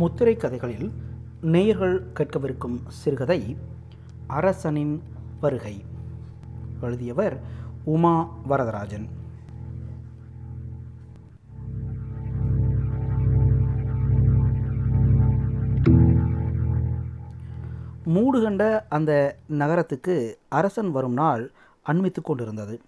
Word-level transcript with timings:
முத்திரை 0.00 0.36
கதைகளில் 0.36 0.92
நேயர்கள் 1.40 1.96
கேட்கவிருக்கும் 2.14 2.76
சிறுகதை 2.88 3.56
அரசனின் 4.26 5.02
வருகை 5.40 5.84
எழுதியவர் 6.80 7.40
உமா 7.84 8.14
வரதராஜன். 8.48 9.06
மூடுகண்ட 18.06 18.80
அந்த 18.88 19.36
நகரத்துக்கு 19.46 20.38
அரசன் 20.48 20.90
வரும் 20.90 21.12
நாள் 21.12 21.50
அண்மித்து 21.86 22.22
கொண்டிருந்தது. 22.22 22.80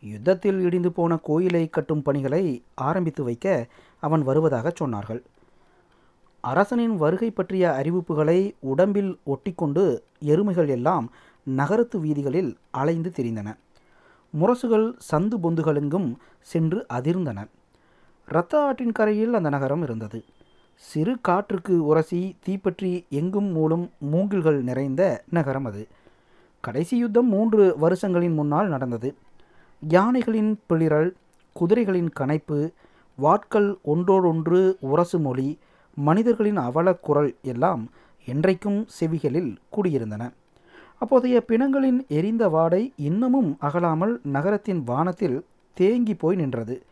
யுத்தத்தில் 0.00 0.60
இடிந்து 0.60 0.92
போன 0.92 1.16
கோயிலை 1.16 1.68
கட்டும் 1.68 2.02
பணிகளை 2.02 2.64
ஆரம்பித்து 2.74 3.24
வைக்க 3.24 3.66
அவன் 4.00 4.22
வருவதாக 4.22 4.72
சொன்னார்கள். 4.80 5.22
அரசனின் 6.50 6.96
வருகை 6.96 7.30
பற்றிய 7.30 7.64
அறிவிப்புகளை 7.80 8.38
உடம்பில் 8.72 9.12
ஒட்டிக்கொண்டு 9.26 9.84
எருமைகள் 10.24 10.68
எல்லாம் 10.68 11.06
நகரத்து 11.42 11.96
வீதிகளில் 12.00 12.50
அலைந்து 12.70 13.10
திரிந்தன. 13.16 13.48
முரசுகள் 14.40 14.86
சந்து 15.10 15.36
பொந்துகளெங்கும் 15.42 16.08
சென்று 16.52 16.86
அதிர்ந்தன. 16.92 17.38
இரத்த 18.28 18.60
ஆற்றின் 18.60 18.92
கரையில் 18.92 19.34
அந்த 19.34 19.48
நகரம் 19.48 19.82
இருந்தது. 19.82 20.24
சிறு 20.74 21.12
காற்றுக்கு 21.20 21.74
உரசி 21.86 22.22
தீப்பற்றி 22.44 22.92
எங்கும் 23.10 23.50
மூலம் 23.52 23.90
மூங்கில்கள் 24.12 24.60
நிறைந்த 24.62 25.02
நகரம் 25.30 25.64
அது. 25.64 25.82
கடைசி 26.64 26.96
யுத்தம் 26.96 27.28
மூன்று 27.28 27.62
வருஷங்களின் 27.80 28.34
முன்னால் 28.34 28.68
நடந்தது. 28.68 29.10
யானைகளின் 29.88 30.52
பிளிரல் 30.68 31.10
குதிரைகளின் 31.60 32.10
கனைப்பு 32.20 32.58
வாட்கள் 33.18 33.68
ஒன்றோடொன்று 33.82 34.60
உரசு 34.82 35.18
மொழி 35.18 35.48
மனிதர்களின் 35.96 36.56
அவல 36.56 36.94
குரல் 36.94 37.36
எல்லாம் 37.42 37.90
என்றைக்கும் 38.26 38.86
செவிகளில் 39.00 39.56
கூடியிருந்தன. 39.76 40.32
அப்போதைய 40.98 41.40
பிணங்களின் 41.40 42.06
எரிந்த 42.08 42.48
வாடை 42.48 42.92
இன்னமும் 42.96 43.58
அகலாமல் 43.60 44.20
நகரத்தின் 44.22 44.82
வானத்தில் 44.84 45.44
தேங்கி 45.74 46.14
போய் 46.14 46.36
நின்றது. 46.36 46.82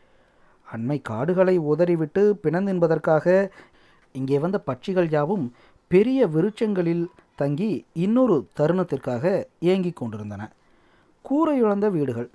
அண்மை 0.68 1.02
காடுகளை 1.02 1.56
உதறிவிட்டு 1.56 2.40
பிணந்தின்பதற்காக 2.42 3.50
இங்கே 4.12 4.38
வந்த 4.38 4.62
பட்சிகள் 4.66 5.10
யாவும் 5.10 5.52
பெரிய 5.88 6.26
விருட்சங்களில் 6.26 7.06
தங்கி 7.36 7.84
இன்னொரு 7.92 8.46
தருணத்திற்காக 8.58 9.44
ஏங்கிக் 9.60 9.96
கொண்டிருந்தன. 9.96 10.52
கூரை 11.22 11.58
இழந்த 11.58 11.88
வீடுகள் 11.88 12.30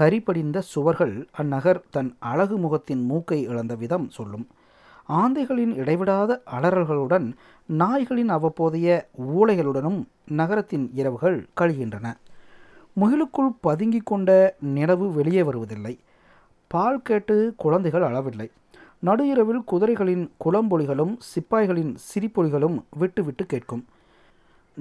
கரிபடிந்த 0.00 0.58
சுவர்கள் 0.58 1.28
அந்நகர் 1.32 1.80
தன் 1.90 2.16
அழகு 2.18 2.58
முகத்தின் 2.58 3.04
மூக்கை 3.04 3.42
இழந்த 3.42 3.74
விதம் 3.74 4.10
சொல்லும். 4.10 4.46
ஆந்தைகளின் 5.18 5.72
இடைவிடாத 5.74 6.42
அலறல்களுடன் 6.52 7.26
நாய்களின் 7.68 8.28
அவ்வப்போதைய 8.28 8.88
ஊளைகளுடனும் 9.36 10.00
நகரத்தின் 10.26 10.90
இரவுகள் 10.94 11.38
கழிகின்றன. 11.60 12.06
முகிலுக்குள் 13.00 13.52
பதுங்கிக் 13.60 14.06
கொண்ட 14.06 14.30
நிலவு 14.60 15.12
வெளியே 15.12 15.42
வருவதில்லை. 15.42 15.98
பால் 16.70 17.02
கேட்டு 17.02 17.54
குழந்தைகள் 17.56 18.02
அளவில்லை 18.02 18.48
நடு 19.00 19.24
இரவில் 19.26 19.62
குதிரைகளின் 19.72 20.24
குளம்பொலிகளும் 20.44 21.14
சிப்பாய்களின் 21.30 21.92
சிரிப்பொலிகளும் 22.08 22.76
விட்டு 22.98 23.24
விட்டு 23.24 23.46
கேட்கும். 23.46 23.84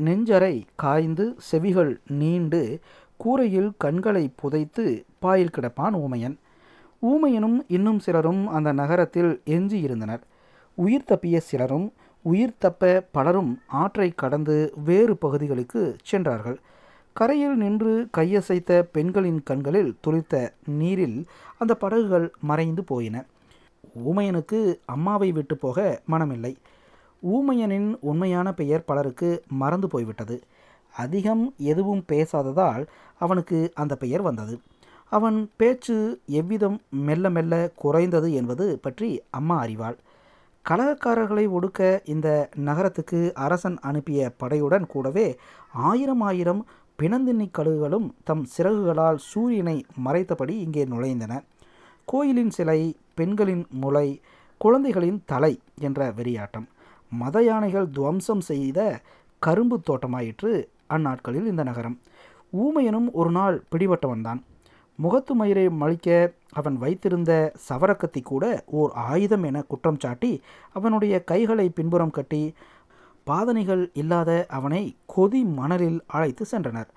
நெஞ்சரை 0.05 0.55
காய்ந்து 0.75 1.35
செவிகள் 1.37 1.99
நீண்டு 2.07 2.79
கூரையில் 3.17 3.71
கண்களை 3.77 4.31
புதைத்து 4.35 5.05
பாயில் 5.19 5.55
கிடப்பான் 5.57 5.95
ஊமையன் 6.03 6.35
ஊமையனும் 7.01 7.59
இன்னும் 7.67 7.99
சிலரும் 7.99 8.47
அந்த 8.47 8.71
நகரத்தில் 8.71 9.41
எஞ்சி 9.45 9.79
இருந்தனர். 9.79 10.23
உயிர் 10.75 11.03
தப்பிய 11.07 11.37
சிலரும் 11.37 11.93
உயிர் 12.21 12.57
தப்ப 12.57 13.07
பலரும் 13.11 13.61
ஆற்றை 13.67 14.11
கடந்து 14.15 14.73
வேறு 14.83 15.17
பகுதிகளுக்கு 15.17 15.95
சென்றார்கள். 16.03 16.59
கரையில் 17.13 17.57
நின்று 17.57 18.07
கையசைத்த 18.17 18.81
பெண்களின் 18.91 19.43
கண்களில் 19.43 19.97
துளிர்த்த 20.07 20.53
நீரில் 20.65 21.25
அந்த 21.57 21.75
படகுகள் 21.75 22.33
மறைந்து 22.41 22.83
போயின. 22.83 23.25
ஊமையனுக்கு 24.05 24.79
அம்மாவை 24.85 25.31
விட்டு 25.31 25.57
போக 25.57 26.01
மனமில்லை. 26.11 26.55
ஊமையனின் 27.33 27.97
உண்மையான 27.99 28.53
பெயர் 28.53 28.85
பலருக்கு 28.85 29.43
மறந்து 29.47 29.87
போய்விட்டது. 29.87 30.41
அதிகம் 30.95 31.53
எதுவும் 31.57 32.03
பேசாததால் 32.07 32.85
அவனுக்கு 33.19 33.71
அந்த 33.75 33.95
பெயர் 33.95 34.21
வந்தது. 34.21 34.59
அவன் 35.11 35.37
பேச்சு 35.57 35.95
எவ்விதம் 36.39 36.77
மெல்ல 37.07 37.29
மெல்ல 37.29 37.53
குறைந்தது 37.75 38.33
என்பது 38.33 38.65
பற்றி 38.81 39.09
அம்மா 39.29 39.55
அறிவாள். 39.63 39.97
கலகக்காரர்களை 40.65 41.45
ஒடுக்க 41.57 41.79
இந்த 42.05 42.27
நகரத்துக்கு 42.65 43.19
அரசன் 43.45 43.77
அனுப்பிய 43.79 44.31
படையுடன் 44.43 44.85
கூடவே 44.87 45.27
ஆயிரம் 45.89 46.21
ஆயிரம் 46.21 46.61
பிணந்தின்னி 46.99 47.47
கழுகுகளும் 47.57 48.07
தம் 48.23 48.43
சிறகுகளால் 48.57 49.19
சூரியனை 49.29 49.77
மறைத்தபடி 50.05 50.55
இங்கே 50.65 50.83
நுழைந்தன. 50.85 51.33
கோயிலின் 52.05 52.49
சிலை 52.49 52.79
பெண்களின் 53.15 53.65
முளை 53.83 54.07
குழந்தைகளின் 54.57 55.19
தலை 55.25 55.53
என்ற 55.79 56.11
வெறியாட்டம். 56.17 56.67
மத 57.11 57.43
யானைகள் 57.43 57.87
துவம்சம் 57.89 58.43
செய்த 58.51 58.79
கரும்பு 59.39 59.77
தோட்டமாயிற்று 59.89 60.51
அந்நாட்களில் 60.87 61.47
இந்த 61.47 61.63
நகரம். 61.63 61.97
ஊமையனும் 62.57 63.09
ஒரு 63.11 63.31
நாள் 63.31 63.57
பிடிபட்டவன்தான். 63.71 64.41
முகத்து 65.03 65.33
மயிரை 65.35 65.69
மழிக்க 65.81 66.07
அவன் 66.51 66.77
வைத்திருந்த 66.77 67.31
சவரக்கத்தி 67.69 68.21
கூட 68.21 68.45
ஓர் 68.79 68.91
ஆயுதம் 68.93 69.43
என 69.43 69.61
குற்றம் 69.61 69.99
சாட்டி 69.99 70.31
அவனுடைய 70.73 71.15
கைகளை 71.23 71.69
பின்புறம் 71.69 72.15
கட்டி 72.17 72.41
பாதனைகள் 73.27 73.83
இல்லாத 73.93 74.45
அவனை 74.49 74.83
கொதி 75.15 75.41
மணலில் 75.59 75.99
அழைத்து 76.07 76.45
சென்றனர். 76.51 76.89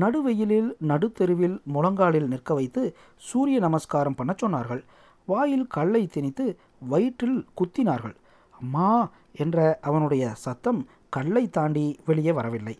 நடுவெயிலில் 0.00 0.70
நடுத்தெருவில் 0.88 1.56
முழங்காலில் 1.74 2.28
நிற்க 2.28 2.54
வைத்து 2.54 2.82
சூரிய 3.16 3.58
நமஸ்காரம் 3.58 4.14
பண்ண 4.14 4.34
சொன்னார்கள். 4.42 4.82
வாயில் 5.26 5.66
கல்லை 5.66 6.06
திணித்து 6.06 6.46
வயிற்றில் 6.88 7.40
குத்தினார்கள். 7.58 8.16
அம்மா 8.60 8.90
என்ற 9.32 9.78
அவனுடைய 9.82 10.24
சத்தம் 10.44 10.80
கல்லை 11.08 11.44
தாண்டி 11.48 11.86
வெளியே 12.06 12.32
வரவில்லை. 12.32 12.76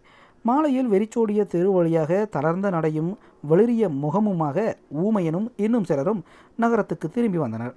மாலையில் 0.49 0.89
வெறிச்சோடிய 0.93 1.41
தெரு 1.45 1.71
வழியாக 1.77 2.13
தளர்ந்த 2.35 2.67
நடையும் 2.75 3.11
வெளிரிய 3.51 3.85
முகமுமாக 4.03 4.59
ஊமையனும் 5.05 5.49
இன்னும் 5.65 5.87
சிலரும் 5.91 6.21
நகரத்துக்கு 6.63 7.07
திரும்பி 7.09 7.39
வந்தனர். 7.39 7.75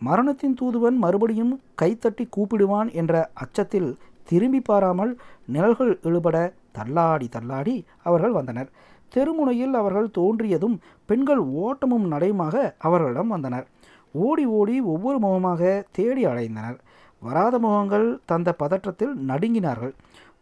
மரணத்தின் 0.00 0.56
தூதுவன் 0.60 0.96
மறுபடியும் 1.04 1.52
கைத்தட்டி 1.82 2.24
கூப்பிடுவான் 2.36 2.88
என்ற 3.00 3.14
அச்சத்தில் 3.42 3.90
திரும்பி 4.30 4.60
பாராமல் 4.60 5.12
நிழல்கள் 5.54 5.92
இழுபட 6.08 6.36
தள்ளாடி 6.76 7.28
தள்ளாடி 7.36 7.76
அவர்கள் 8.08 8.34
வந்தனர். 8.38 8.68
தெருமுனையில் 9.14 9.74
அவர்கள் 9.80 10.08
தோன்றியதும் 10.18 10.76
பெண்கள் 11.08 11.42
ஓட்டமும் 11.64 12.06
நடையுமாக 12.12 12.56
அவர்களிடம் 12.78 13.32
வந்தனர். 13.34 13.66
ஓடி 14.26 14.44
ஓடி 14.58 14.76
ஒவ்வொரு 14.92 15.18
முகமாக 15.18 15.62
தேடி 15.98 16.22
அடைந்தனர் 16.32 16.78
வராத 17.22 17.54
முகங்கள் 17.58 18.06
தந்த 18.30 18.50
பதற்றத்தில் 18.62 19.14
நடுங்கினார்கள். 19.30 19.94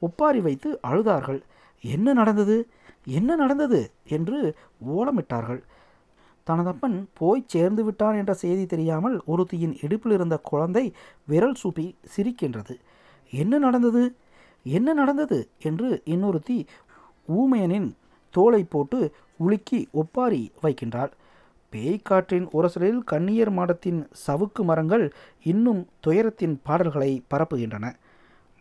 ஒப்பாரி 0.06 0.41
வைத்து 0.41 0.69
அழுதார்கள். 0.91 1.41
என்ன 1.81 2.12
நடந்தது? 2.12 2.69
என்ன 3.05 3.37
நடந்தது? 3.37 3.91
என்று 4.09 4.55
ஓலமிட்டார்கள். 4.89 5.62
தனதப்பன் 6.47 7.05
போய் 7.15 7.44
சேர்ந்து 7.47 7.84
விட்டான் 7.84 8.15
என்ற 8.15 8.34
செய்தி 8.34 8.66
தெரியாமல் 8.66 9.22
ஒருத்தியின் 9.27 9.77
இடுப்பில் 9.81 10.12
இருந்த 10.12 10.38
குழந்தை 10.38 10.93
விரல் 11.27 11.55
சூப்பி 11.55 11.97
சிரிக்கின்றது. 12.17 12.81
என்ன 13.31 13.59
நடந்தது? 13.59 14.15
என்ன 14.62 14.93
நடந்தது? 14.93 15.49
என்று 15.62 16.03
இன்னொருத்தி 16.05 16.67
ஊமையனின் 17.28 17.93
தோலை 18.31 18.65
போட்டு 18.65 19.12
உலுக்கி 19.37 19.88
ஒப்பாரி 19.91 20.53
வைக்கின்றாள். 20.62 21.11
பேய்க்காற்றின் 21.73 22.49
உரசலில் 22.53 22.99
கண்ணியர் 23.11 23.50
மாடத்தின் 23.50 24.06
சவுக்கு 24.26 24.62
மரங்கள் 24.62 25.12
இன்னும் 25.43 25.87
துயரத்தின் 26.00 26.61
பாடல்களை 26.62 27.23
பரப்புகின்றன. 27.31 27.93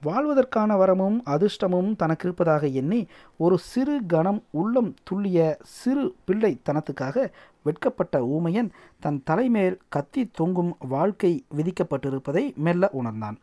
வாழ்வதற்கான 0.02 0.86
வரமும் 0.86 1.20
அதிர்ஷ்டமும் 1.26 1.96
தனக்கு 1.96 2.26
இருப்பதாக 2.26 2.68
எண்ணி 2.68 3.08
ஒரு 3.38 3.58
சிறு 3.58 4.02
கணம் 4.08 4.44
உள்ளம் 4.50 4.94
துள்ளிய 5.10 5.56
சிறு 5.62 6.16
பிள்ளை 6.26 6.60
தனத்துக்காக 6.66 7.32
வெட்கப்பட்ட 7.64 8.26
ஊமையன் 8.26 8.70
தன் 9.00 9.22
தலைமேல் 9.24 9.78
கத்தி 9.90 10.30
தொங்கும் 10.34 10.76
வாழ்க்கை 10.80 11.44
விதிக்கப்பட்டிருப்பதை 11.56 12.56
மெல்ல 12.56 12.90
உணர்ந்தான். 12.92 13.38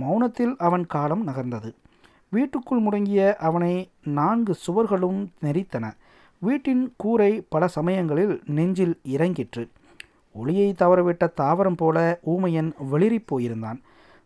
மௌனத்தில் 0.00 0.54
அவன் 0.58 0.86
காலம் 0.86 1.26
நகர்ந்தது. 1.26 1.74
வீட்டுக்குள் 2.28 2.82
முடங்கிய 2.82 3.34
அவனை 3.34 3.90
நான்கு 4.04 4.54
சுவர்களும் 4.66 5.26
நெறித்தன 5.42 5.92
வீட்டின் 6.38 6.94
கூரை 6.96 7.46
பல 7.48 7.68
சமயங்களில் 7.68 8.42
நெஞ்சில் 8.46 9.00
இறங்கிற்று. 9.08 9.68
ஒளியை 10.32 10.74
தவறவிட்ட 10.78 11.28
தாவரம் 11.40 11.76
போல 11.76 12.18
ஊமையன் 12.22 12.72
வெளிரிப் 12.92 13.24
போயிருந்தான். 13.30 13.80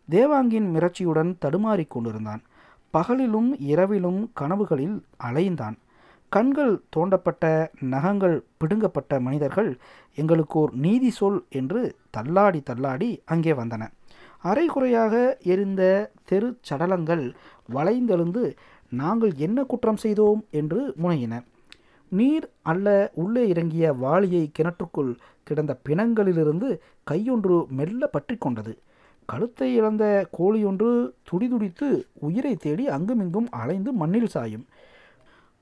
தேவாங்கின் 0.09 0.67
மிரட்சியுடன் 0.75 1.35
தடுமாறிக் 1.39 1.89
கொண்டிருந்தான். 1.89 2.41
பகலிலும் 2.93 3.49
இரவிலும் 3.59 4.31
கனவுகளில் 4.39 4.97
அலைந்தான். 5.23 5.77
கண்கள் 6.29 6.81
தோண்டப்பட்ட 6.95 7.67
நகங்கள் 7.79 8.43
பிடுங்கப்பட்ட 8.57 9.19
மனிதர்கள் 9.19 9.77
எங்களுக்கோர் 10.15 10.71
நீதி 10.73 11.09
சொல் 11.09 11.45
என்று 11.49 11.81
தள்ளாடி 12.09 12.61
தள்ளாடி 12.61 13.21
அங்கே 13.25 13.53
வந்தன. 13.53 13.83
அரைகுறையாக 14.41 15.37
எரிந்த 15.43 16.11
தெரு 16.25 16.57
சடலங்கள் 16.69 17.33
வளைந்தெழுந்து 17.73 18.55
நாங்கள் 18.89 19.31
என்ன 19.35 19.63
குற்றம் 19.63 19.97
செய்தோம்? 19.97 20.45
என்று 20.51 20.93
முனையின. 21.03 21.43
நீர் 22.11 22.49
அல்ல 22.61 23.11
உள்ளே 23.13 23.47
இறங்கிய 23.47 23.93
வாளியை 23.93 24.51
கிணற்றுக்குள் 24.51 25.15
கிடந்த 25.43 25.79
பிணங்களிலிருந்து 25.89 26.69
கையொன்று 27.11 27.67
மெல்ல 27.67 28.07
பற்றி 28.07 28.35
கொண்டது. 28.35 28.79
கழுத்தை 29.25 29.75
இழந்த 29.75 30.03
கோழியொன்று 30.37 30.89
துடிதுடித்து 31.23 31.87
உயிரை 32.13 32.55
தேடி 32.55 32.87
அங்குமிங்கும் 32.87 33.47
அலைந்து 33.51 33.91
மண்ணில் 33.93 34.33
சாயும். 34.33 34.65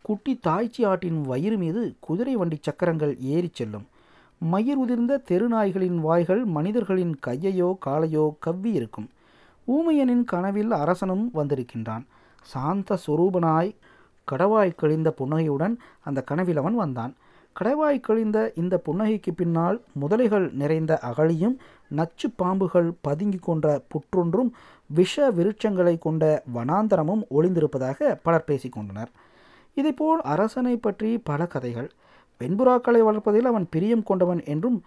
குட்டி 0.01 0.39
தாய்ச்சி 0.47 0.81
ஆட்டின் 0.85 1.21
வயிறு 1.21 1.57
மீது 1.57 1.81
குதிரை 1.99 2.35
வண்டி 2.35 2.57
சக்கரங்கள் 2.61 3.13
ஏறிச் 3.19 3.55
செல்லும். 3.55 3.85
மயிர் 4.41 4.77
உதிர்ந்த 4.77 5.21
தெருநாய்களின் 5.29 5.99
வாய்கள் 5.99 6.45
மனிதர்களின் 6.45 7.13
கையையோ 7.27 7.69
காலையோ 7.85 8.25
கவ்வி 8.39 8.71
இருக்கும். 8.71 9.07
ஊமையனின் 9.67 10.23
கனவில் 10.23 10.71
அரசனும் 10.71 11.31
வந்திருக்கின்றான். 11.33 12.03
சாந்த 12.41 12.97
சொரூபனாய் 13.07 13.71
கடவாய் 14.31 14.79
கழிந்த 14.81 15.11
புன்னகையுடன் 15.11 15.75
அந்த 16.01 16.21
கனவில் 16.21 16.57
அவன் 16.57 16.75
வந்தான். 16.75 17.13
கடவாய் 17.55 17.99
கழிந்த 17.99 18.37
இந்த 18.55 18.75
புன்னகைக்கு 18.85 19.31
பின்னால் 19.35 19.77
முதலைகள் 20.01 20.45
நிறைந்த 20.51 20.93
அகழியும் 21.09 21.55
நச்சு 21.91 22.27
பாம்புகள் 22.41 22.89
பதுங்கி 23.01 23.39
கொண்ட 23.41 23.67
புற்றொன்றும் 23.87 24.49
விஷ 24.89 25.31
விருட்சங்களை 25.31 25.95
கொண்ட 25.97 26.23
வனாந்தரமும் 26.55 27.23
ஒளிந்திருப்பதாக 27.29 28.17
பலர் 28.23 28.47
பேசிக்கொண்டனர் 28.47 29.11
இதேபோல் 29.77 30.21
அரசனை 30.33 30.73
பற்றி 30.77 31.17
பல 31.29 31.45
கதைகள். 31.45 31.89
வெண்புறாக்களை 32.41 33.01
வளர்ப்பதில் 33.07 33.47
அவன் 33.51 33.65
பிரியம் 33.69 34.03
கொண்டவன் 34.03 34.41
என்றும் 34.45 34.77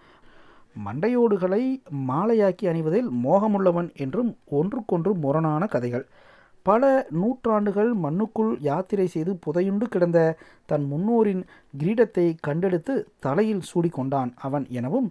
மண்டையோடுகளை 0.85 1.63
மாலையாக்கி 2.09 2.65
அணிவதில் 2.71 3.09
மோகமுள்ளவன் 3.23 3.89
என்றும் 3.95 4.31
ஒன்றுக்கொன்று 4.49 5.11
முரணான 5.15 5.65
கதைகள். 5.65 6.05
பல 6.67 6.83
நூற்றாண்டுகள் 7.11 7.91
மண்ணுக்குள் 8.03 8.51
யாத்திரை 8.59 9.07
செய்து 9.07 9.31
புதையுண்டு 9.45 9.85
கிடந்த 9.93 10.19
தன் 10.65 10.85
முன்னோரின் 10.91 11.43
கிரீடத்தை 11.79 12.25
கண்டெடுத்து 12.47 12.93
தலையில் 13.19 13.67
சூடிக்கொண்டான் 13.69 14.31
அவன் 14.37 14.65
எனவும் 14.69 15.09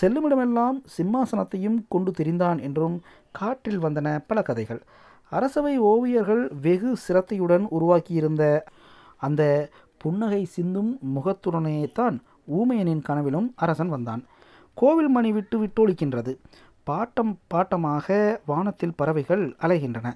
செல்லுமிடமெல்லாம் 0.00 0.78
சிம்மாசனத்தையும் 0.96 1.78
கொண்டு 1.88 2.10
திரிந்தான் 2.10 2.60
என்றும் 2.62 2.96
காற்றில் 3.32 3.82
வந்தன 3.82 4.08
பல 4.26 4.42
கதைகள். 4.42 4.80
அரசவை 5.32 5.74
ஓவியர்கள் 5.92 6.44
வெகு 6.60 6.90
சிரத்தையுடன் 7.04 7.64
உருவாக்கியிருந்த 7.78 8.42
அந்த 9.26 9.42
புன்னகை 10.02 10.42
சிந்தும் 10.54 10.92
முகத்துடனேதான் 11.14 12.16
ஊமையனின் 12.58 13.04
கனவிலும் 13.08 13.48
அரசன் 13.56 13.92
வந்தான். 13.94 14.22
கோவில் 14.78 15.12
மணி 15.16 15.30
விட்டு 15.32 15.56
விட்டொழிக்கின்றது. 15.62 16.32
பாட்டம் 16.86 17.34
பாட்டமாக 17.52 18.16
வானத்தில் 18.46 18.96
பறவைகள் 18.96 19.44
அலைகின்றன. 19.60 20.08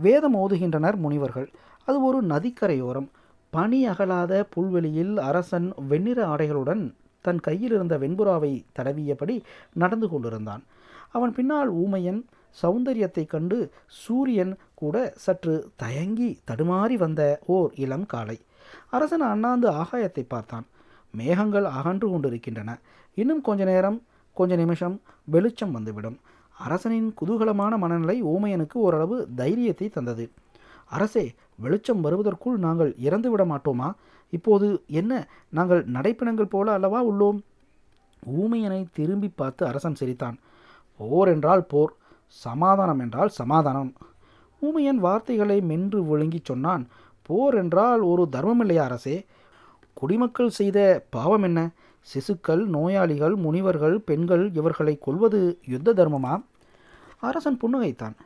வேதம் 0.00 0.34
ஓதுகின்றனர் 0.34 0.96
முனிவர்கள். 0.96 1.48
அது 1.88 1.98
ஒரு 2.04 2.18
நதிக்கரையோரம். 2.22 3.08
பனி 3.52 3.78
அகலாத 3.88 4.32
புல்வெளியில் 4.54 5.14
அரசன் 5.28 5.68
வெண்ணிற 5.88 6.18
ஆடைகளுடன் 6.26 6.82
தன் 7.24 7.40
கையில் 7.40 7.72
இருந்த 7.72 7.94
வெண்புறாவை 7.98 8.52
தடவியபடி 8.78 9.36
நடந்து 9.74 10.06
கொண்டிருந்தான். 10.08 10.62
அவன் 11.10 11.32
பின்னால் 11.32 11.70
ஊமையன் 11.82 12.20
சௌந்தரியத்தை 12.62 13.24
கண்டு 13.26 13.58
சூரியன் 14.02 14.52
கூட 14.74 14.96
சற்று 15.16 15.54
தயங்கி 15.76 16.30
தடுமாறி 16.50 16.96
வந்த 17.04 17.22
ஓர் 17.56 17.70
இளம் 17.84 18.06
காலை 18.06 18.38
அரசன் 18.90 19.24
அண்ணாந்து 19.32 19.68
ஆகாயத்தை 19.82 20.24
பார்த்தான். 20.28 20.66
மேகங்கள் 21.14 21.66
அகன்று 21.78 22.06
கொண்டிருக்கின்றன. 22.10 22.70
இன்னும் 23.14 23.42
கொஞ்ச 23.48 23.64
நேரம் 23.64 23.98
கொஞ்ச 24.36 24.56
நிமிஷம் 24.56 24.96
வெளிச்சம் 25.24 25.72
வந்துவிடும். 25.72 26.18
அரசனின் 26.64 27.14
குதூகலமான 27.20 27.76
மனநிலை 27.78 28.24
ஊமையனுக்கு 28.24 28.74
ஓரளவு 28.74 29.28
தைரியத்தை 29.36 29.88
தந்தது. 29.88 30.30
அரசே 30.88 31.34
வெளிச்சம் 31.56 32.00
வருவதற்குள் 32.00 32.56
நாங்கள் 32.56 32.94
இறந்துவிட 33.02 33.42
மாட்டோமா? 33.44 33.88
இப்போது 34.30 34.82
என்ன 34.86 35.12
நாங்கள் 35.48 35.82
நடைப்பிணங்கள் 35.84 36.52
போல 36.54 36.72
அல்லவா 36.72 37.00
உள்ளோம்? 37.06 37.38
ஊமையனை 38.40 38.86
திரும்பி 38.92 39.28
பார்த்து 39.28 39.66
அரசன் 39.66 39.94
சிரித்தான். 39.94 40.36
போர் 40.96 41.28
என்றால் 41.28 41.64
போர் 41.64 41.92
சமாதானம் 42.26 42.98
என்றால் 42.98 43.28
சமாதானம். 43.28 43.92
ஊமையன் 44.62 44.96
வார்த்தைகளை 44.96 45.60
மென்று 45.60 46.04
விழுங்கிச் 46.04 46.44
சொன்னான். 46.44 46.86
போர் 47.22 47.54
என்றால் 47.54 48.00
ஒரு 48.00 48.28
தர்மமில்லையா 48.32 48.82
அரசே? 48.82 49.24
குடிமக்கள் 49.94 50.48
செய்த 50.48 50.78
பாவம் 51.10 51.42
என்ன? 51.42 51.60
சிசுக்கள் 52.06 52.64
நோயாளிகள் 52.66 53.34
முனிவர்கள் 53.34 53.98
பெண்கள் 53.98 54.44
இவர்களை 54.52 54.98
கொல்வது 54.98 55.40
யுத்த 55.66 55.92
தர்மமா? 55.92 56.44
அரசன் 57.18 57.58
புன்னகைத்தான். 57.62 58.16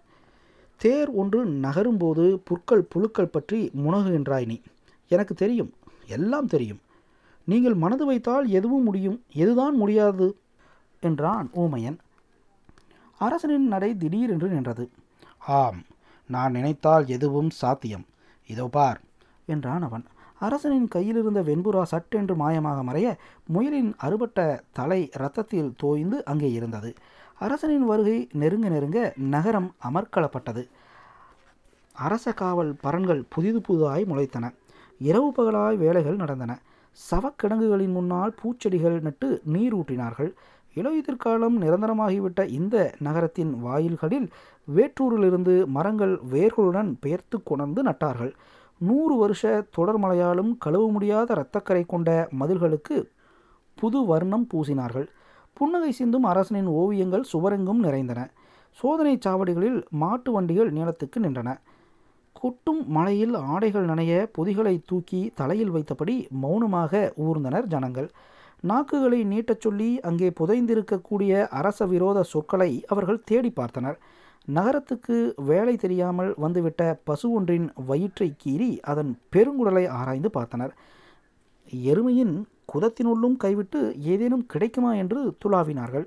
தேர் 0.80 1.10
ஒன்று 1.10 1.40
நகரும்போது 1.46 2.24
புற்கள் 2.44 2.84
புழுக்கள் 2.94 3.30
பற்றி 3.30 3.70
முனகுகின்றாய் 3.84 4.46
நீ. 4.46 4.56
எனக்கு 5.10 5.34
தெரியும் 5.34 5.72
எல்லாம் 6.06 6.46
தெரியும். 6.46 6.80
நீங்கள் 7.44 7.74
மனது 7.74 8.04
வைத்தால் 8.06 8.46
எதுவும் 8.48 8.82
முடியும் 8.82 9.18
எதுதான் 9.34 9.72
முடியாது? 9.72 10.26
என்றான் 11.00 11.50
ஊமையன். 11.54 11.98
அரசனின் 13.20 13.66
நடை 13.66 13.96
திடீரென்று 13.96 14.48
நின்றது. 14.48 14.90
ஆம் 15.46 15.80
நான் 16.30 16.52
நினைத்தால் 16.52 17.06
எதுவும் 17.06 17.50
சாத்தியம். 17.50 18.06
இதோ 18.50 18.66
பார் 18.66 19.00
என்றான் 19.46 19.82
அவன். 19.82 20.04
அரசனின் 20.40 20.88
கையில் 20.88 21.16
இருந்த 21.16 21.42
வெண்புறா 21.42 21.82
சட்டென்று 21.82 22.34
மாயமாக 22.34 22.78
மறைய 22.82 23.08
முயலின் 23.52 23.94
அறுபட்ட 23.96 24.62
தலை 24.72 25.10
இரத்தத்தில் 25.16 25.74
தோய்ந்து 25.76 26.24
அங்கே 26.24 26.52
இருந்தது. 26.52 26.94
அரசனின் 27.38 27.84
வருகை 27.84 28.28
நெருங்க 28.32 28.68
நெருங்க 28.68 29.12
நகரம் 29.16 29.74
அமர்க்களப்பட்டது. 29.88 30.68
அரச 31.94 32.32
காவல் 32.32 32.74
பரன்கள் 32.82 33.22
புதிது 33.28 33.60
புதிதாய் 33.60 34.04
முளைத்தன. 34.04 34.52
இரவு 35.00 35.32
பகலாய் 35.36 35.76
வேலைகள் 35.76 36.16
நடந்தன. 36.16 36.52
சவக்கிடங்குகளின் 36.98 37.92
முன்னால் 37.92 38.34
பூச்செடிகள் 38.42 39.00
நட்டு 39.00 39.28
நீர் 39.44 39.74
ஊற்றினார்கள். 39.74 40.32
இலையுதிர்காலம் 40.76 41.56
நிரந்தரமாகிவிட்ட 41.62 42.48
இந்த 42.48 42.94
நகரத்தின் 42.98 43.60
வாயில்களில் 43.60 44.28
வேற்றூரிலிருந்து 44.68 45.66
மரங்கள் 45.66 46.20
வேர்களுடன் 46.32 46.90
பெயர்த்து 47.00 47.42
கொணர்ந்து 47.42 47.82
நட்டார்கள். 47.82 48.32
நூறு 48.88 49.14
வருஷ 49.16 49.42
தொடர் 49.70 50.00
மழையாலும் 50.00 50.52
கழுவ 50.64 50.84
முடியாத 50.90 51.28
இரத்தக்கரை 51.34 51.82
கொண்ட 51.86 52.08
மதில்களுக்கு 52.40 52.96
புது 53.78 54.00
வர்ணம் 54.06 54.46
பூசினார்கள். 54.52 55.06
புன்னகை 55.56 55.90
சிந்தும் 55.92 56.26
அரசனின் 56.30 56.68
ஓவியங்கள் 56.80 57.30
சுவரெங்கும் 57.32 57.80
நிறைந்தன. 57.86 58.20
சோதனை 58.78 59.14
சாவடிகளில் 59.24 59.78
மாட்டு 60.02 60.30
வண்டிகள் 60.32 60.70
நீளத்துக்கு 60.72 61.18
நின்றன. 61.24 61.50
கொட்டும் 62.40 62.80
மழையில் 62.86 63.34
ஆடைகள் 63.52 63.86
நனைய 63.86 64.14
பொதிகளை 64.36 64.74
தூக்கி 64.86 65.20
தலையில் 65.34 65.74
வைத்தபடி 65.74 66.16
மௌனமாக 66.42 67.02
ஊர்ந்தனர் 67.26 67.66
ஜனங்கள். 67.74 68.08
நாக்குகளை 68.70 69.20
நீட்டச் 69.32 69.64
சொல்லி 69.64 69.88
அங்கே 70.08 70.28
புதைந்திருக்கக்கூடிய 70.40 71.32
அரச 71.60 71.86
விரோத 71.86 72.18
சொற்களை 72.32 72.70
அவர்கள் 72.92 73.24
தேடி 73.30 73.52
பார்த்தனர். 73.56 73.98
நகரத்துக்கு 74.46 75.34
வேலை 75.36 75.76
தெரியாமல் 75.76 76.34
வந்துவிட்ட 76.36 77.00
பசு 77.04 77.30
ஒன்றின் 77.30 77.70
வயிற்றை 77.86 78.32
கீறி 78.44 78.80
அதன் 78.80 79.18
பெருங்குடலை 79.32 79.88
ஆராய்ந்து 79.88 80.30
பார்த்தனர். 80.34 80.72
எருமையின் 81.84 82.44
குதத்தினுள்ளும் 82.72 83.36
கைவிட்டு 83.36 83.94
ஏதேனும் 83.98 84.46
கிடைக்குமா 84.46 84.94
என்று 84.94 85.36
துளாவினார்கள் 85.44 86.06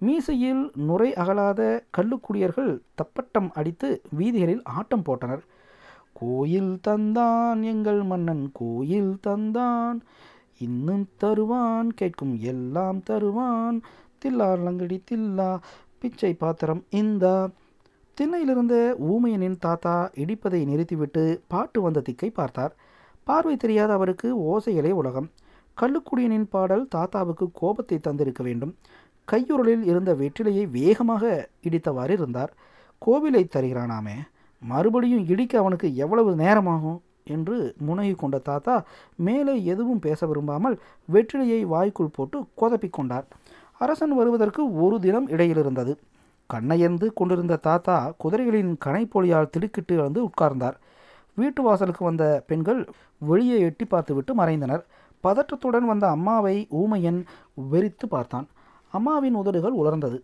மீசையில் 0.00 0.70
நுரை 0.76 1.14
அகலாத 1.14 1.84
கள்ளுக்குடியர்கள் 1.96 2.80
தப்பட்டம் 3.00 3.50
அடித்து 3.52 4.02
வீதிகளில் 4.10 4.62
ஆட்டம் 4.62 5.02
போட்டனர். 5.06 5.42
கோயில் 6.12 6.78
தந்தான் 6.88 7.62
எங்கள் 7.62 8.02
மன்னன் 8.02 8.50
கோயில் 8.52 9.16
தந்தான். 9.26 10.00
இன்னும் 10.58 11.08
தருவான் 11.16 11.94
கேட்கும் 11.94 12.38
எல்லாம் 12.40 13.02
தருவான். 13.02 13.80
தில்லா 14.24 14.48
லங்கடி 14.66 15.02
தில்லா 15.10 15.58
பிச்சை 15.98 16.34
பாத்திரம் 16.34 16.84
இந்தா. 16.90 17.48
திண்ணையிலிருந்த 18.18 18.74
ஊமையனின் 19.10 19.56
தாத்தா 19.58 20.10
இடிப்பதை 20.14 20.58
நிறுத்திவிட்டு 20.64 21.22
பாட்டு 21.48 21.78
வந்த 21.82 22.00
திக்கை 22.00 22.28
பார்த்தார். 22.30 22.72
பார்வை 23.24 23.56
தெரியாத 23.56 23.92
அவருக்கு 23.92 24.28
ஓசையிலே 24.50 24.90
உலகம். 24.90 25.28
கள்ளுக்குடியனின் 25.76 26.46
பாடல் 26.50 26.84
தாத்தாவுக்கு 26.88 27.46
கோபத்தை 27.52 27.98
தந்திருக்க 27.98 28.42
வேண்டும். 28.42 28.74
கையுரலில் 29.28 29.84
இருந்த 29.84 30.12
வெற்றிலையை 30.14 30.64
வேகமாக 30.70 31.50
இடித்தவாறு 31.62 32.10
இருந்தார். 32.10 32.52
கோவிலை 33.06 33.42
தருகிறானாமே 33.46 34.16
மறுபடியும் 34.62 35.24
இடிக்க 35.26 35.58
அவனுக்கு 35.58 35.88
எவ்வளவு 35.96 36.32
நேரமாகும்? 36.36 37.00
என்று 37.24 37.56
முனகி 37.86 38.14
கொண்ட 38.14 38.36
தாத்தா 38.38 38.76
மேலே 39.16 39.64
எதுவும் 39.64 39.98
பேச 39.98 40.26
விரும்பாமல் 40.26 40.76
வெற்றிலையை 41.08 41.60
வாய்க்குள் 41.62 42.14
போட்டு 42.16 42.38
கொதப்பிக் 42.54 42.92
கொண்டார். 42.92 43.26
அரசன் 43.78 44.14
வருவதற்கு 44.14 44.62
ஒரு 44.84 44.96
தினம் 45.00 45.28
இடையில் 45.28 45.56
இருந்தது 45.56 45.92
கண்ணையர்ந்து 46.50 47.06
கொண்டிருந்த 47.14 47.56
தாத்தா 47.56 48.14
குதிரைகளின் 48.24 48.72
கனைப்பொழியால் 48.84 49.50
திடுக்கிட்டு 49.50 49.96
வந்து 49.96 50.20
உட்கார்ந்தார். 50.24 50.76
வீட்டு 51.34 51.62
வாசலுக்கு 51.62 52.04
வந்த 52.04 52.44
பெண்கள் 52.46 52.80
வெளியே 53.18 53.58
எட்டி 53.60 53.84
பார்த்துவிட்டு 53.84 54.34
மறைந்தனர். 54.34 54.82
பதற்றத்துடன் 55.24 55.86
வந்த 55.86 56.08
அம்மாவை 56.08 56.66
ஊமையன் 56.70 57.20
வெறித்து 57.72 58.06
பார்த்தான். 58.08 58.46
அம்மாவின் 58.92 59.34
உதடுகள் 59.34 59.72
உலர்ந்தது. 59.72 60.18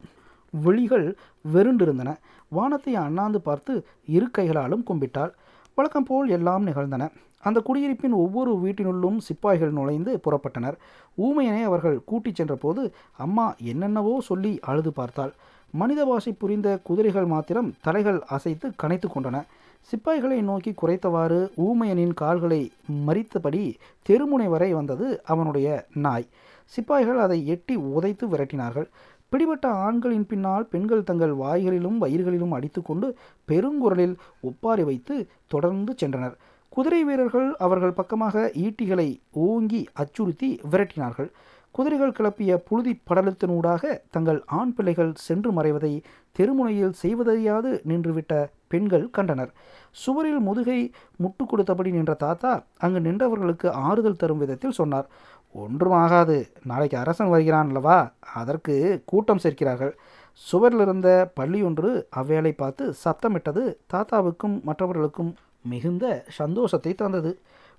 விழிகள் 0.55 1.07
வெருண்டிருந்தன. 1.55 2.11
வானத்தை 2.49 2.95
அண்ணாந்து 2.95 3.41
பார்த்து 3.41 3.73
இரு 4.07 4.31
கைகளாலும் 4.31 4.85
கும்பிட்டாள். 4.91 5.33
வழக்கம் 5.75 6.05
போல் 6.05 6.29
எல்லாம் 6.29 6.63
நிகழ்ந்தன. 6.63 7.11
அந்த 7.43 7.59
குடியிருப்பின் 7.61 8.13
ஒவ்வொரு 8.13 8.53
வீட்டினுள்ளும் 8.65 9.19
சிப்பாய்கள் 9.19 9.71
நுழைந்து 9.71 10.21
புறப்பட்டனர். 10.25 10.77
ஊமையனை 11.19 11.63
அவர்கள் 11.63 12.05
கூட்டிச் 12.05 12.35
சென்றபோது 12.35 12.93
அம்மா 13.17 13.55
என்னென்னவோ 13.63 14.15
சொல்லி 14.21 14.53
அழுது 14.61 14.93
பார்த்தாள். 14.93 15.33
மனித 15.71 16.05
பாஷை 16.05 16.33
புரிந்த 16.33 16.79
குதிரைகள் 16.83 17.27
மாத்திரம் 17.27 17.75
தலைகள் 17.83 18.21
அசைத்து 18.27 18.73
கனைத்து 18.83 19.09
கொண்டன. 19.15 19.45
சிப்பாய்களை 19.89 20.41
நோக்கி 20.43 20.75
குறைத்தவாறு 20.83 21.51
ஊமையனின் 21.57 22.15
கால்களை 22.15 22.71
மறித்தபடி 23.07 23.75
தெருமுனை 24.09 24.49
வரை 24.49 24.73
வந்தது 24.73 25.23
அவனுடைய 25.25 25.87
நாய். 25.93 26.27
சிப்பாய்கள் 26.65 27.19
அதை 27.19 27.47
எட்டி 27.47 27.77
உதைத்து 27.77 28.27
விரட்டினார்கள். 28.27 28.89
பிடிபட்ட 29.29 29.69
ஆண்களின் 29.69 30.27
பின்னால் 30.27 30.67
பெண்கள் 30.67 31.05
தங்கள் 31.05 31.35
வாய்களிலும் 31.35 31.99
வயிறுகளிலும் 32.01 32.51
அடித்துக்கொண்டு 32.51 33.17
பெருங்குரலில் 33.49 34.15
ஒப்பாரி 34.41 34.85
வைத்து 34.85 35.29
தொடர்ந்து 35.47 35.95
சென்றனர். 36.01 36.37
குதிரை 36.69 37.05
வீரர்கள் 37.05 37.57
அவர்கள் 37.57 37.93
பக்கமாக 37.93 38.53
ஈட்டிகளை 38.55 39.21
ஓங்கி 39.31 39.89
அச்சுறுத்தி 39.93 40.61
விரட்டினார்கள். 40.71 41.31
குதிரைகள் 41.71 42.15
கிளப்பிய 42.19 42.57
புழுதி 42.57 43.03
படலத்தினூடாக 43.11 44.01
தங்கள் 44.11 44.43
ஆண் 44.47 44.75
பிள்ளைகள் 44.75 45.13
சென்று 45.15 45.53
மறைவதை 45.53 46.03
தெருமுனையில் 46.37 46.95
செய்வதையாது 47.03 47.71
நின்றுவிட்ட 47.89 48.47
பெண்கள் 48.69 49.11
கண்டனர். 49.11 49.53
சுவரில் 49.91 50.39
முதுகை 50.39 50.93
முட்டு 51.23 51.45
கொடுத்தபடி 51.47 51.91
நின்ற 51.91 52.15
தாத்தா 52.15 52.63
அங்கு 52.79 53.01
நின்றவர்களுக்கு 53.01 53.71
ஆறுதல் 53.71 54.17
தரும் 54.17 54.39
விதத்தில் 54.39 54.71
சொன்னார். 54.71 55.07
ஒன்றும் 55.53 55.93
ஆகாது. 55.93 56.51
நாளைக்கு 56.65 56.99
அரசன் 56.99 57.29
வருகிறான் 57.29 57.67
அல்லவா? 57.67 58.13
அதற்கு 58.35 59.03
கூட்டம் 59.05 59.43
சேர்க்கிறார்கள். 59.43 59.93
சுவரில் 60.33 60.81
இருந்த 60.81 61.31
பள்ளியொன்று 61.35 62.07
அவ்வேளை 62.11 62.53
பார்த்து 62.53 62.95
சத்தமிட்டது. 63.05 63.77
தாத்தாவுக்கும் 63.93 64.63
மற்றவர்களுக்கும் 64.63 65.35
மிகுந்த 65.63 66.25
சந்தோஷத்தை 66.29 66.95
தந்தது. 66.95 67.33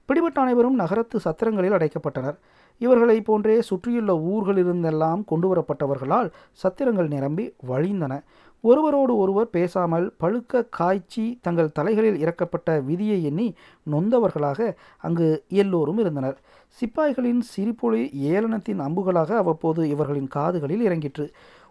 பிடிபட்ட 0.05 0.41
அனைவரும் 0.41 0.75
நகரத்து 0.75 1.19
சத்திரங்களில் 1.19 1.71
அடைக்கப்பட்டனர். 1.71 2.37
இவர்களைப் 2.79 3.25
போன்றே 3.25 3.61
சுற்றியுள்ள 3.61 4.13
ஊர்களிலிருந்தெல்லாம் 4.13 5.23
கொண்டு 5.25 5.55
வரப்பட்டவர்களால் 5.55 6.29
சத்திரங்கள் 6.63 7.07
நிரம்பி 7.07 7.53
வழிந்தன. 7.67 8.23
ஒருவரோடு 8.61 9.17
ஒருவர் 9.17 9.49
பேசாமல் 9.49 10.13
பழுக்க 10.19 10.65
காய்ச்சி 10.69 11.39
தங்கள் 11.41 11.71
தலைகளில் 11.71 12.19
இறக்கப்பட்ட 12.23 12.83
விதியை 12.83 13.23
எண்ணி 13.23 13.53
நொந்தவர்களாக 13.91 14.75
அங்கு 14.97 15.43
எல்லோரும் 15.49 15.97
இருந்தனர். 15.97 16.37
சிப்பாய்களின் 16.79 17.41
சிரிப்பொழி 17.55 18.03
ஏளனத்தின் 18.31 18.81
அம்புகளாக 18.81 19.31
அவ்வப்போது 19.35 19.89
இவர்களின் 19.89 20.27
காதுகளில் 20.27 20.85
இறங்கிற்று. 20.87 21.27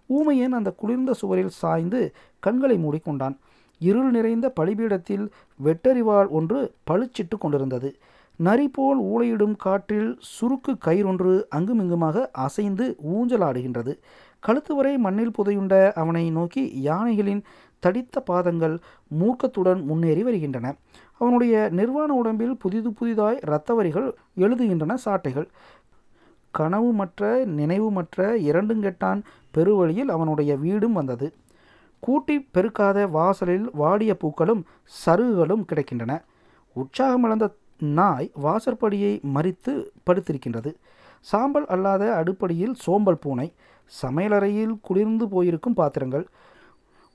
ஊமையன் 0.06 0.52
அந்த 0.52 0.70
குளிர்ந்த 0.70 1.14
சுவரில் 1.14 1.56
சாய்ந்து 1.62 2.14
கண்களை 2.38 2.76
மூடிக்கொண்டான். 2.76 3.36
இருள் 3.80 4.10
நிறைந்த 4.10 4.52
பலிபீடத்தில் 4.60 5.30
வெட்டறிவாள் 5.64 6.28
ஒன்று 6.28 6.74
பளிச்சிட்டு 6.90 7.36
கொண்டிருந்தது. 7.38 7.96
நரி 8.38 8.68
போல் 8.68 8.98
ஊளையிடும் 9.02 9.56
காற்றில் 9.56 10.10
சுருக்கு 10.32 10.72
கயிறொன்று 10.84 11.42
அங்குமிங்குமாக 11.48 12.30
அசைந்து 12.32 12.96
ஊஞ்சலாடுகின்றது. 13.12 13.92
கழுத்து 14.40 14.74
வரை 14.74 14.98
மண்ணில் 14.98 15.34
புதையுண்ட 15.38 15.92
அவனை 15.92 16.30
நோக்கி 16.30 16.62
யானைகளின் 16.80 17.42
தடித்த 17.78 18.20
பாதங்கள் 18.20 18.78
மூர்க்கத்துடன் 19.20 19.82
முன்னேறி 19.84 20.22
வருகின்றன. 20.22 20.74
அவனுடைய 21.18 21.68
நிர்வாண 21.72 22.14
உடம்பில் 22.14 22.56
புதிது 22.56 22.92
புதிதாய் 22.92 23.38
இரத்த 23.42 23.74
வரிகள் 23.74 24.08
எழுதுகின்றன 24.36 24.94
சாட்டைகள். 25.04 25.48
கனவுமற்ற 26.58 27.44
நினைவுமற்ற 27.44 28.36
இரண்டுங்கெட்டான் 28.50 29.20
பெருவழியில் 29.54 30.10
அவனுடைய 30.16 30.56
வீடும் 30.56 30.92
வந்தது. 30.92 31.34
கூட்டி 31.98 32.48
பெருக்காத 32.54 33.10
வாசலில் 33.10 33.70
வாடிய 33.72 34.16
பூக்களும் 34.16 34.64
சருகுகளும் 35.06 35.64
கிடைக்கின்றன. 35.70 36.12
உற்சாகமிழந்த 36.76 37.46
நாய் 37.80 38.30
வாசற்படியை 38.42 39.12
மறித்து 39.34 39.72
படுத்திருக்கின்றது. 40.06 40.72
சாம்பல் 41.20 41.66
அல்லாத 41.66 42.04
அடுப்படியில் 42.12 42.74
சோம்பல் 42.74 43.20
பூனை 43.20 43.52
சமையலறையில் 44.02 44.74
குளிர்ந்து 44.80 45.28
போயிருக்கும் 45.28 45.74
பாத்திரங்கள் 45.74 46.26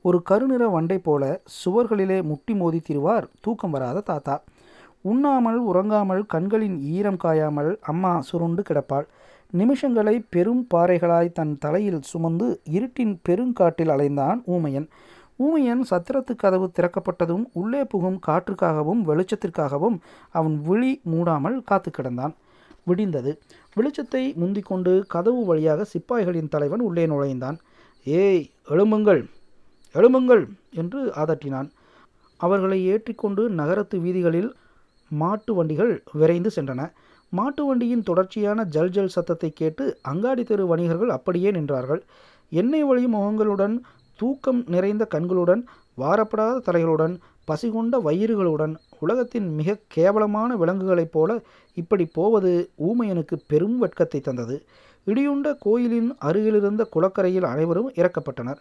ஒரு 0.01 0.22
கருநிற 0.22 0.63
வண்டை 0.70 0.98
போல 0.98 1.41
சுவர்களிலே 1.58 2.24
முட்டி 2.24 2.53
மோதி 2.55 2.79
திருவார் 2.79 3.27
தூக்கம் 3.41 3.72
வராத 3.72 4.00
தாத்தா. 4.00 4.43
உண்ணாமல் 5.01 5.60
உறங்காமல் 5.62 6.24
கண்களின் 6.25 6.77
ஈரம் 6.82 7.20
காயாமல் 7.24 7.72
அம்மா 7.82 8.22
சுருண்டு 8.22 8.63
கிடப்பாள். 8.70 9.08
நிமிஷங்களை 9.51 10.25
பெரும் 10.29 10.67
பாறைகளாய் 10.74 11.32
தன் 11.32 11.58
தலையில் 11.60 12.01
சுமந்து 12.01 12.62
இருட்டின் 12.72 13.20
பெருங்காட்டில் 13.29 13.91
அலைந்தான் 13.96 14.41
ஊமையன். 14.46 14.88
ஊமையன் 15.40 15.84
சத்திரத்து 15.90 16.34
கதவு 16.36 16.68
திறக்கப்பட்டதும் 16.78 17.46
உள்ளே 17.54 17.84
புகும் 17.84 18.20
காற்றுக்காகவும் 18.28 19.02
வெளிச்சத்திற்காகவும் 19.10 19.98
அவன் 20.32 20.62
விழி 20.62 21.02
மூடாமல் 21.12 21.58
காத்து 21.63 21.92
கிடந்தான். 21.92 22.34
விடிந்தது. 22.88 23.32
வெளிச்சத்தை 23.75 24.24
முந்திக்கொண்டு 24.42 25.04
கதவு 25.08 25.46
வழியாக 25.46 25.86
சிப்பாய்களின் 25.94 26.50
தலைவன் 26.50 26.80
உள்ளே 26.80 27.06
நுழைந்தான். 27.06 27.58
ஏய் 28.06 28.44
எழும்புங்கள் 28.70 29.22
எழும்புங்கள் 29.96 30.44
என்று 30.74 31.00
ஆதட்டினான். 31.16 31.70
அவர்களை 32.38 32.86
ஏற்றிக்கொண்டு 32.86 33.50
நகரத்து 33.50 33.98
வீதிகளில் 34.00 34.52
மாட்டு 35.12 35.54
வண்டிகள் 35.54 36.04
விரைந்து 36.13 36.50
சென்றன. 36.56 36.92
மாட்டு 37.30 37.66
வண்டியின் 37.66 38.04
தொடர்ச்சியான 38.04 38.63
ஜல் 38.66 38.90
ஜல் 38.90 39.08
சத்தத்தை 39.08 39.50
கேட்டு 39.54 39.98
அங்காடி 40.02 40.44
தெரு 40.44 40.68
வணிகர்கள் 40.68 41.10
அப்படியே 41.10 41.52
நின்றார்கள். 41.52 42.02
எண்ணெய் 42.50 42.84
வழி 42.84 43.06
முகங்களுடன் 43.06 43.75
தூக்கம் 44.15 44.63
நிறைந்த 44.67 45.08
கண்களுடன் 45.15 45.65
வாரப்படாத 45.98 46.62
தலைகளுடன் 46.65 47.20
பசிகொண்ட 47.46 48.00
வயிறுகளுடன் 48.00 48.75
உலகத்தின் 49.00 49.55
மிக 49.55 49.77
கேவலமான 49.88 50.55
விலங்குகளைப் 50.55 51.12
போல 51.12 51.41
இப்படி 51.74 52.05
போவது 52.05 52.72
ஊமையனுக்கு 52.77 53.36
பெரும் 53.48 53.77
வெட்கத்தை 53.77 54.22
தந்தது. 54.22 54.65
இடியுண்ட 55.05 55.58
கோயிலின் 55.60 56.15
அருகிலிருந்த 56.20 56.84
குளக்கரையில் 56.84 57.43
அனைவரும் 57.43 57.91
இறக்கப்பட்டனர். 57.91 58.60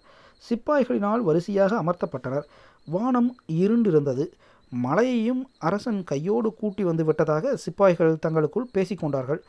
சிப்பாய்களினால் 0.50 1.20
வரிசையாக 1.20 1.82
அமர்த்தப்பட்டனர். 1.82 2.42
வானம் 2.86 3.36
இருண்டிருந்தது. 3.52 4.26
மலையையும் 4.68 5.48
அரசன் 5.58 6.04
கையோடு 6.04 6.54
கூட்டி 6.54 6.84
வந்து 6.84 7.04
விட்டதாக 7.04 7.56
சிப்பாய்கள் 7.56 8.18
தங்களுக்குள் 8.18 8.70
பேசிக்கொண்டார்கள். 8.74 9.40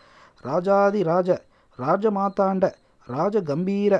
ராஜாதி 0.41 1.03
ராஜ 1.03 1.41
ராஜமாத்தாண்ட 1.79 2.71
ராஜ 3.07 3.41
கம்பீர 3.41 3.93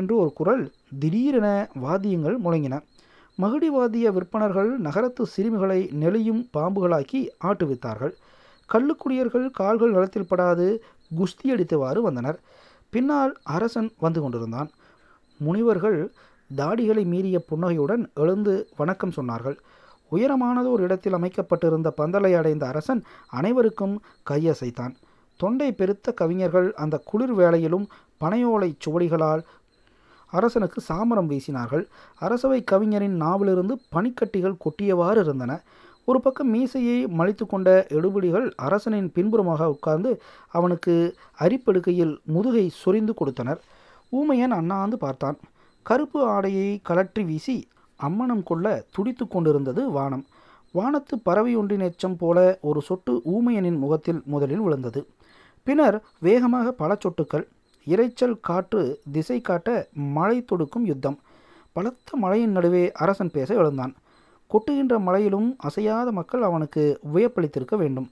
என்று 0.00 0.14
ஒரு 0.16 0.30
குரல் 0.32 0.64
திடீரென 0.98 1.48
வாத்தியங்கள் 1.84 2.36
முழங்கின. 2.44 2.74
மகுடி 3.38 3.68
வாத்திய 3.76 4.10
விற்பனர்கள் 4.10 4.70
நகரத்து 4.86 5.22
சிறுமிகளை 5.34 5.80
நெளியும் 6.02 6.42
பாம்புகளாக்கி 6.56 7.20
ஆட்டுவித்தார்கள் 7.44 8.14
கள்ளுக்குடியர்கள் 8.68 9.46
கால்கள் 9.50 9.94
நிலத்தில் 9.96 10.30
படாது 10.30 10.66
குஸ்தி 11.18 11.46
அடித்தவாறு 11.48 12.00
வந்தனர். 12.00 12.38
பின்னால் 12.90 13.32
அரசன் 13.56 13.90
வந்து 13.98 14.20
கொண்டிருந்தான். 14.20 14.70
முனிவர்கள் 15.40 15.98
தாடிகளை 16.56 17.04
மீறிய 17.04 17.38
புன்னகையுடன் 17.48 18.02
எழுந்து 18.14 18.54
வணக்கம் 18.76 19.16
சொன்னார்கள். 19.16 19.56
உயரமானதோர் 20.12 20.82
இடத்தில் 20.86 21.12
அமைக்கப்பட்டிருந்த 21.12 21.88
பந்தலை 21.96 22.32
அடைந்த 22.36 22.64
அரசன் 22.66 23.00
அனைவருக்கும் 23.28 23.96
கையசைத்தான். 24.30 24.94
தொண்டை 25.40 25.68
பெருத்த 25.72 26.12
கவிஞர்கள் 26.12 26.68
அந்த 26.82 26.96
குளிர் 27.04 27.34
வேளையிலும் 27.34 27.86
பனையோலை 28.20 28.70
சுவடிகளால் 28.84 29.42
அரசனுக்கு 30.38 30.80
சாமரம் 30.88 31.30
வீசினார்கள். 31.32 31.84
அரசவை 32.26 32.60
கவிஞரின் 32.72 33.16
நாவிலிருந்து 33.24 33.74
பனிக்கட்டிகள் 33.94 34.60
கொட்டியவாறு 34.64 35.22
இருந்தன. 35.24 35.52
ஒரு 36.08 36.18
பக்கம் 36.20 36.50
மீசையை 36.54 36.96
மலித்து 37.18 37.44
கொண்ட 37.46 37.68
எடுபடிகள் 37.98 38.46
அரசனின் 38.66 39.08
பின்புறமாக 39.16 39.68
உட்கார்ந்து 39.74 40.10
அவனுக்கு 40.56 40.94
அரிப்படுக்கையில் 41.44 42.14
முதுகை 42.34 42.64
சொரிந்து 42.82 43.14
கொடுத்தனர். 43.14 43.60
ஊமையன் 44.12 44.54
அண்ணாந்து 44.58 44.98
பார்த்தான். 45.04 45.38
கருப்பு 45.86 46.20
ஆடையை 46.34 46.68
கலற்றி 46.88 47.22
வீசி 47.30 47.56
அம்மனம் 48.00 48.44
கொள்ள 48.50 48.66
துடித்து 48.96 49.24
கொண்டிருந்தது 49.28 49.82
வானம். 49.96 50.24
வானத்து 50.74 51.14
பறவையொன்றின் 51.26 51.84
எச்சம் 51.88 52.16
போல 52.18 52.38
ஒரு 52.68 52.80
சொட்டு 52.88 53.12
ஊமையனின் 53.34 53.78
முகத்தில் 53.82 54.20
முதலில் 54.32 54.62
விழுந்தது. 54.64 55.00
பின்னர் 55.66 55.96
வேகமாக 56.26 56.68
பல 56.80 56.92
சொட்டுக்கள் 57.02 57.44
இரைச்சல் 57.86 58.40
காற்று 58.40 59.00
திசை 59.12 59.40
காட்ட 59.40 59.88
மழை 59.92 60.44
தொடுக்கும் 60.44 60.84
யுத்தம். 60.84 61.20
பலத்த 61.72 62.16
மழையின் 62.16 62.50
நடுவே 62.50 62.92
அரசன் 62.92 63.30
பேச 63.30 63.54
எழுந்தான். 63.54 63.94
கொட்டுகின்ற 64.46 64.98
மழையிலும் 64.98 65.56
அசையாத 65.58 66.12
மக்கள் 66.12 66.42
அவனுக்கு 66.42 67.00
வியப்பளித்திருக்க 67.14 67.76
வேண்டும். 67.76 68.10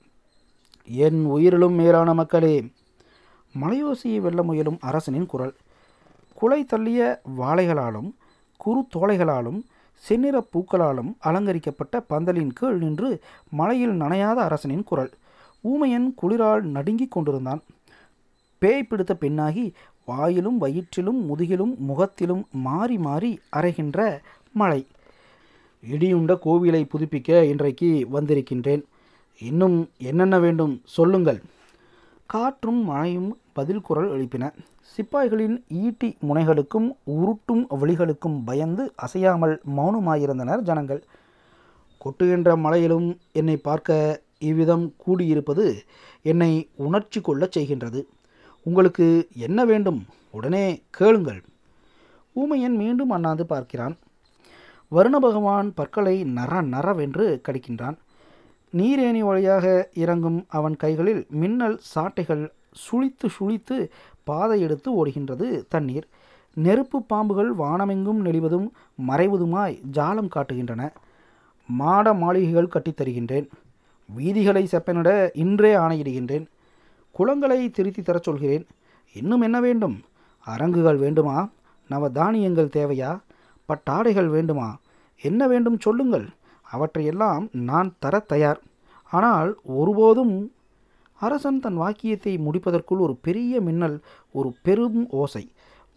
என் 0.86 1.24
உயிரிலும் 1.24 1.74
மேலான 1.74 2.14
மக்களே 2.14 2.72
மலையோசியை 3.52 4.20
வெல்ல 4.20 4.42
முயலும் 4.42 4.78
அரசனின் 4.80 5.26
குரல். 5.26 5.54
குலை 6.34 6.66
தள்ளிய 6.66 7.18
வாழைகளாலும் 7.38 8.14
குறு 8.56 8.84
தோலைகளாலும் 8.94 9.62
செந்நிற 9.94 10.44
பூக்களாலும் 10.52 11.16
அலங்கரிக்கப்பட்ட 11.18 12.04
பந்தலின் 12.10 12.50
கீழ் 12.52 12.78
நின்று 12.78 13.20
மலையில் 13.50 14.00
நனையாத 14.00 14.34
அரசனின் 14.34 14.84
குரல். 14.84 15.10
ஊமையன் 15.60 16.14
குளிரால் 16.22 16.60
நடுங்கிக் 16.60 17.10
கொண்டிருந்தான். 17.10 17.62
பேய் 18.62 18.88
பிடித்த 18.88 19.12
பெண்ணாகி 19.14 19.66
வாயிலும் 20.08 20.58
வயிற்றிலும் 20.60 21.20
முதுகிலும் 21.28 21.74
முகத்திலும் 21.88 22.42
மாறி 22.66 22.96
மாறி 23.06 23.30
அறைகின்ற 23.56 23.98
மழை 24.60 24.80
இடியுண்ட 25.92 26.32
கோவிலை 26.46 26.80
புதுப்பிக்க 26.92 27.30
இன்றைக்கு 27.52 27.88
வந்திருக்கின்றேன். 28.12 28.82
இன்னும் 29.40 29.76
என்னென்ன 30.08 30.36
வேண்டும் 30.44 30.74
சொல்லுங்கள். 30.96 31.40
காற்றும் 32.26 32.80
மழையும் 32.90 33.30
பதில் 33.52 33.82
குரல் 33.88 34.10
எழுப்பின. 34.16 34.44
சிப்பாய்களின் 34.92 35.56
ஈட்டி 35.82 36.08
முனைகளுக்கும் 36.28 36.88
உருட்டும் 37.14 37.64
வழிகளுக்கும் 37.80 38.38
பயந்து 38.44 38.84
அசையாமல் 39.06 39.54
மௌனமாயிருந்தனர் 39.76 40.62
ஜனங்கள். 40.68 41.02
கொட்டுகின்ற 42.04 42.56
மழையிலும் 42.64 43.08
என்னை 43.32 43.56
பார்க்க 43.68 44.22
இவ்விதம் 44.50 44.86
கூடியிருப்பது 45.04 45.66
என்னை 46.22 46.52
உணர்ச்சி 46.86 47.20
கொள்ளச் 47.20 47.56
செய்கின்றது. 47.58 48.02
உங்களுக்கு 48.62 49.28
என்ன 49.36 49.64
வேண்டும்? 49.64 50.06
உடனே 50.30 50.82
கேளுங்கள். 50.90 51.42
ஊமையன் 52.32 52.76
மீண்டும் 52.76 53.10
அண்ணாந்து 53.10 53.46
பார்க்கிறான். 53.46 53.96
வருண 54.90 55.16
பகவான் 55.16 55.74
பற்களை 55.74 56.24
நர 56.24 56.62
நரவென்று 56.62 57.40
கடிக்கின்றான். 57.48 57.96
நீரேணி 58.76 59.18
வழியாக 59.18 59.88
இறங்கும் 59.94 60.44
அவன் 60.48 60.76
கைகளில் 60.76 61.26
மின்னல் 61.30 61.80
சாட்டைகள் 61.94 62.50
சுழித்து 62.72 63.28
சுழித்து 63.28 63.90
பாதை 64.24 64.60
எடுத்து 64.60 65.06
ஓடுகின்றது 65.06 65.64
தண்ணீர். 65.68 66.08
நெருப்பு 66.54 67.02
பாம்புகள் 67.02 67.54
வானமெங்கும் 67.58 68.24
நெளிவதும் 68.24 68.70
மறைவதுமாய் 69.08 69.80
ஜாலம் 69.92 70.28
காட்டுகின்றன. 70.34 70.90
மாட 71.66 72.14
மாளிகைகள் 72.14 72.68
கட்டித்தருகின்றேன். 72.68 73.48
வீதிகளை 74.18 74.64
செப்பனிட 74.64 75.30
இன்றே 75.34 75.74
ஆணையிடுகின்றேன். 75.74 76.46
குளங்களை 77.12 77.70
திருத்தி 77.70 78.02
தரச் 78.02 78.22
சொல்கிறேன். 78.22 78.66
இன்னும் 79.12 79.40
என்ன 79.40 79.60
வேண்டும்? 79.60 80.00
அரங்குகள் 80.38 80.96
வேண்டுமா? 80.96 81.48
நவ 81.88 82.08
தானியங்கள் 82.08 82.74
தேவையா? 82.76 83.20
பட்டாடைகள் 83.68 84.26
வேண்டுமா? 84.26 84.78
என்ன 85.22 85.46
வேண்டும் 85.46 85.80
சொல்லுங்கள். 85.80 86.26
அவற்றையெல்லாம் 86.62 87.48
நான் 87.52 87.94
தர 87.98 88.18
தயார். 88.18 88.60
ஆனால் 89.10 89.58
ஒருபோதும் 89.64 90.52
அரசன் 91.20 91.60
தன் 91.60 91.74
வாக்கியத்தை 91.74 92.38
முடிப்பதற்குள் 92.38 92.98
ஒரு 92.98 93.16
பெரிய 93.20 93.60
மின்னல் 93.60 94.00
ஒரு 94.32 94.54
பெரும் 94.62 95.10
ஓசை 95.10 95.50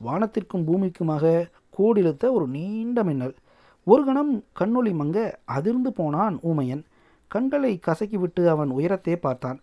வானத்திற்கும் 0.06 0.66
பூமிக்குமாக 0.66 1.50
கோடிழுத்த 1.78 2.32
ஒரு 2.32 2.48
நீண்ட 2.48 3.04
மின்னல். 3.04 3.36
ஒரு 3.84 4.06
கணம் 4.06 4.44
கண்ணொளி 4.60 4.92
மங்க 5.02 5.34
அதிர்ந்து 5.46 5.94
போனான் 5.94 6.40
ஊமையன். 6.44 6.84
கண்களை 7.28 7.80
கசக்கிவிட்டு 7.88 8.48
அவன் 8.48 8.72
உயரத்தே 8.72 9.16
பார்த்தான். 9.16 9.60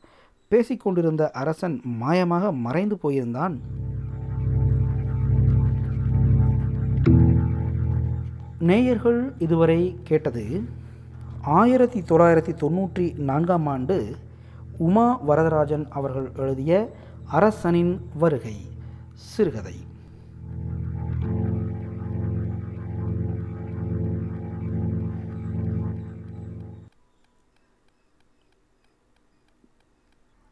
பேசிக்கொண்டிருந்த 0.53 1.31
அரசன் 1.31 1.77
மாயமாக 2.01 2.53
மறைந்து 2.67 2.97
போயிருந்தான். 3.03 3.55
நேயர்கள் 8.59 9.35
இதுவரை 9.39 10.01
கேட்டது 10.05 10.45
ஆயிரத்தி 11.43 12.01
தொள்ளாயிரத்தி 12.01 12.53
தொண்ணூற்றி 12.63 13.07
நான்காம் 13.19 13.67
ஆண்டு 13.67 14.17
உமா 14.79 15.21
வரதராஜன் 15.29 15.87
அவர்கள் 15.89 16.29
எழுதிய 16.37 16.95
அரசனின் 17.39 17.95
வருகை 18.19 18.57
சிறுகதை. 19.15 19.77